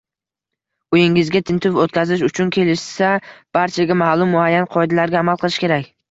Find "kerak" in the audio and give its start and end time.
5.65-5.87